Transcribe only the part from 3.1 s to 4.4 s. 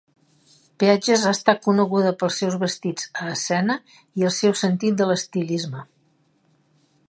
a escena i el